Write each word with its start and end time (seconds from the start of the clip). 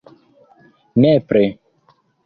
Nepre! 1.05 1.47